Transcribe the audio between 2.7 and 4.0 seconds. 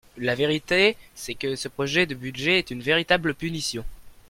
une véritable punition.